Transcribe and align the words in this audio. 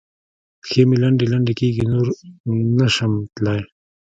پښې 0.61 0.81
مې 0.87 0.97
لنډې 1.03 1.25
لنډې 1.31 1.53
کېږي؛ 1.59 1.83
نور 1.91 2.07
نه 2.77 2.87
شم 2.95 3.13
تلای. 3.35 3.61